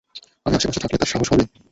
[0.45, 1.43] আমি আশেপাশে থাকলে তার সাহস হবে?